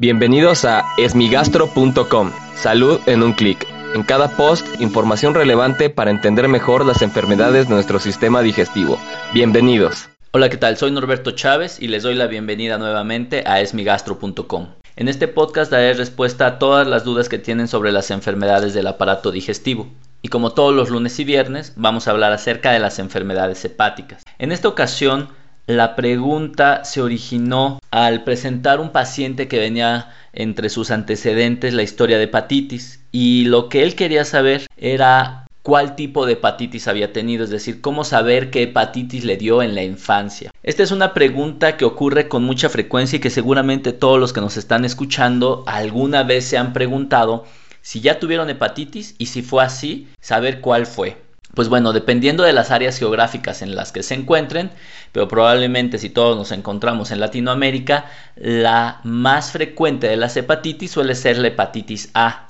[0.00, 2.32] Bienvenidos a esmigastro.com.
[2.54, 3.66] Salud en un clic.
[3.94, 8.98] En cada post, información relevante para entender mejor las enfermedades de nuestro sistema digestivo.
[9.34, 10.08] Bienvenidos.
[10.30, 10.78] Hola, ¿qué tal?
[10.78, 14.68] Soy Norberto Chávez y les doy la bienvenida nuevamente a esmigastro.com.
[14.96, 18.86] En este podcast daré respuesta a todas las dudas que tienen sobre las enfermedades del
[18.86, 19.86] aparato digestivo.
[20.22, 24.22] Y como todos los lunes y viernes, vamos a hablar acerca de las enfermedades hepáticas.
[24.38, 25.28] En esta ocasión
[25.76, 32.18] la pregunta se originó al presentar un paciente que venía entre sus antecedentes la historia
[32.18, 37.44] de hepatitis y lo que él quería saber era cuál tipo de hepatitis había tenido,
[37.44, 40.50] es decir, cómo saber qué hepatitis le dio en la infancia.
[40.62, 44.40] Esta es una pregunta que ocurre con mucha frecuencia y que seguramente todos los que
[44.40, 47.44] nos están escuchando alguna vez se han preguntado
[47.82, 51.16] si ya tuvieron hepatitis y si fue así, saber cuál fue.
[51.54, 54.70] Pues bueno, dependiendo de las áreas geográficas en las que se encuentren,
[55.12, 61.14] pero probablemente si todos nos encontramos en Latinoamérica, la más frecuente de las hepatitis suele
[61.14, 62.49] ser la hepatitis A.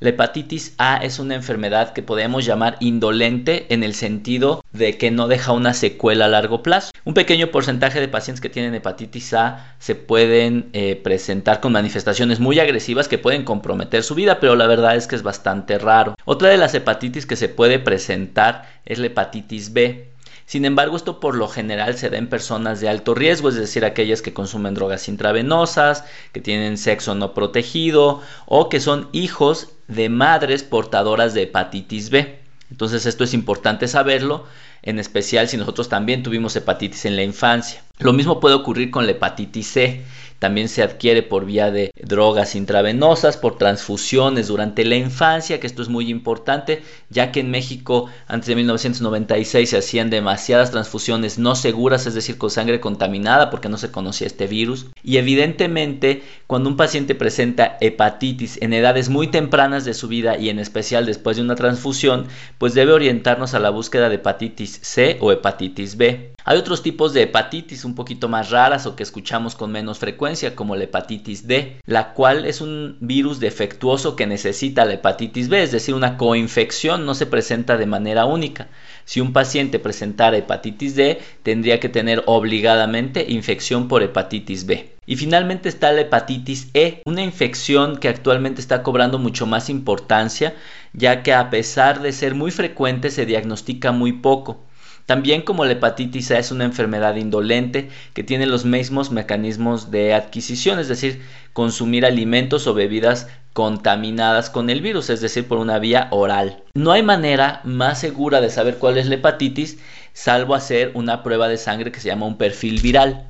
[0.00, 5.10] La hepatitis A es una enfermedad que podemos llamar indolente en el sentido de que
[5.10, 6.92] no deja una secuela a largo plazo.
[7.04, 12.38] Un pequeño porcentaje de pacientes que tienen hepatitis A se pueden eh, presentar con manifestaciones
[12.38, 16.14] muy agresivas que pueden comprometer su vida, pero la verdad es que es bastante raro.
[16.24, 20.12] Otra de las hepatitis que se puede presentar es la hepatitis B.
[20.46, 23.84] Sin embargo, esto por lo general se da en personas de alto riesgo, es decir,
[23.84, 30.08] aquellas que consumen drogas intravenosas, que tienen sexo no protegido o que son hijos de
[30.08, 32.38] madres portadoras de hepatitis B.
[32.70, 34.46] Entonces esto es importante saberlo,
[34.88, 37.82] en especial si nosotros también tuvimos hepatitis en la infancia.
[37.98, 40.02] Lo mismo puede ocurrir con la hepatitis C
[40.38, 45.82] también se adquiere por vía de drogas intravenosas, por transfusiones durante la infancia, que esto
[45.82, 51.56] es muy importante, ya que en México antes de 1996 se hacían demasiadas transfusiones no
[51.56, 54.86] seguras, es decir, con sangre contaminada porque no se conocía este virus.
[55.02, 60.50] Y evidentemente, cuando un paciente presenta hepatitis en edades muy tempranas de su vida y
[60.50, 62.28] en especial después de una transfusión,
[62.58, 66.32] pues debe orientarnos a la búsqueda de hepatitis C o hepatitis B.
[66.44, 70.56] Hay otros tipos de hepatitis un poquito más raras o que escuchamos con menos frecuencia,
[70.56, 75.62] como la hepatitis D, la cual es un virus defectuoso que necesita la hepatitis B,
[75.62, 78.68] es decir, una coinfección no se presenta de manera única.
[79.04, 84.94] Si un paciente presentara hepatitis D, tendría que tener obligadamente infección por hepatitis B.
[85.04, 90.54] Y finalmente está la hepatitis E, una infección que actualmente está cobrando mucho más importancia,
[90.92, 94.64] ya que a pesar de ser muy frecuente se diagnostica muy poco.
[95.08, 100.12] También como la hepatitis A es una enfermedad indolente que tiene los mismos mecanismos de
[100.12, 101.22] adquisición, es decir,
[101.54, 106.62] consumir alimentos o bebidas contaminadas con el virus, es decir, por una vía oral.
[106.74, 109.78] No hay manera más segura de saber cuál es la hepatitis
[110.12, 113.27] salvo hacer una prueba de sangre que se llama un perfil viral.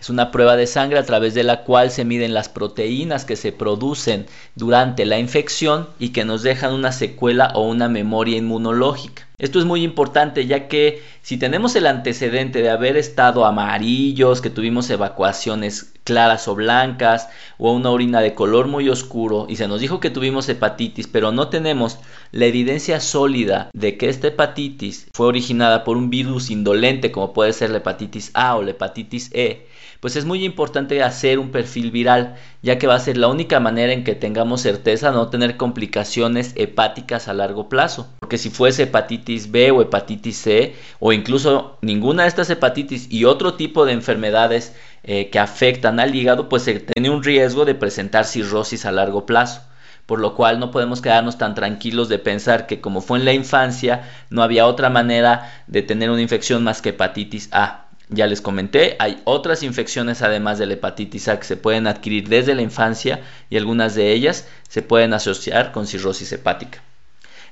[0.00, 3.36] Es una prueba de sangre a través de la cual se miden las proteínas que
[3.36, 9.28] se producen durante la infección y que nos dejan una secuela o una memoria inmunológica.
[9.36, 14.48] Esto es muy importante ya que si tenemos el antecedente de haber estado amarillos, que
[14.48, 17.28] tuvimos evacuaciones claras o blancas
[17.58, 21.30] o una orina de color muy oscuro y se nos dijo que tuvimos hepatitis, pero
[21.30, 21.98] no tenemos
[22.32, 27.52] la evidencia sólida de que esta hepatitis fue originada por un virus indolente como puede
[27.52, 29.66] ser la hepatitis A o la hepatitis E,
[30.00, 33.60] pues es muy importante hacer un perfil viral, ya que va a ser la única
[33.60, 38.08] manera en que tengamos certeza de no tener complicaciones hepáticas a largo plazo.
[38.20, 43.24] Porque si fuese hepatitis B o hepatitis C, o incluso ninguna de estas hepatitis y
[43.24, 47.74] otro tipo de enfermedades eh, que afectan al hígado, pues se tiene un riesgo de
[47.74, 49.62] presentar cirrosis a largo plazo
[50.10, 53.32] por lo cual no podemos quedarnos tan tranquilos de pensar que como fue en la
[53.32, 57.89] infancia, no había otra manera de tener una infección más que hepatitis A.
[58.10, 62.28] Ya les comenté, hay otras infecciones además de la hepatitis A que se pueden adquirir
[62.28, 66.82] desde la infancia y algunas de ellas se pueden asociar con cirrosis hepática.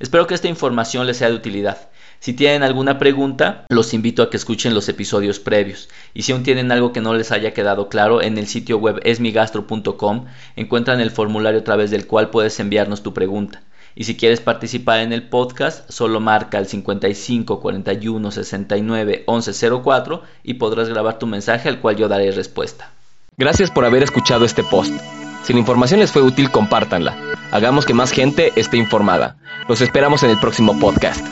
[0.01, 1.89] Espero que esta información les sea de utilidad.
[2.21, 5.89] Si tienen alguna pregunta, los invito a que escuchen los episodios previos.
[6.15, 9.01] Y si aún tienen algo que no les haya quedado claro, en el sitio web
[9.05, 10.27] esmigastro.com
[10.57, 13.63] encuentran el formulario a través del cual puedes enviarnos tu pregunta.
[14.01, 20.23] Y si quieres participar en el podcast, solo marca el 55 41 69 11 04
[20.45, 22.93] y podrás grabar tu mensaje al cual yo daré respuesta.
[23.37, 24.95] Gracias por haber escuchado este post.
[25.43, 27.19] Si la información les fue útil, compártanla.
[27.51, 29.37] Hagamos que más gente esté informada.
[29.69, 31.27] Los esperamos en el próximo podcast.